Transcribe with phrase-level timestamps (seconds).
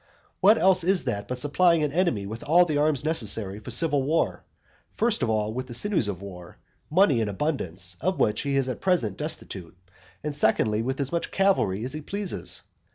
[0.39, 4.01] What else is that but supplying an enemy with all the arms necessary for civil
[4.01, 4.43] war;
[4.95, 6.57] first of all with the sinews of war,
[6.89, 9.77] money in abundance, of which he is at present destitute,
[10.23, 12.63] and secondly, with as much cavalry as he pleases?